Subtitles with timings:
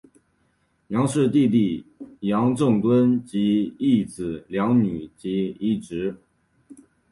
[0.87, 1.85] 杨氏有弟弟
[2.21, 6.15] 杨圣敦及一子两女及一侄。